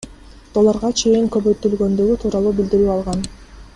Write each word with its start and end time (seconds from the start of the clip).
долларга 0.53 0.89
чейин 1.01 1.27
көбөйтүлгөндүгү 1.35 2.17
тууралуу 2.25 2.55
билдирүү 2.61 2.93
алган. 2.95 3.23